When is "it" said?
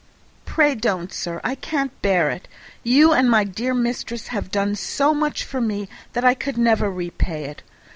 2.31-2.47, 7.43-7.61